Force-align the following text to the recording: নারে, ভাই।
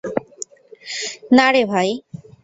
নারে, 1.31 1.61
ভাই। 1.65 1.89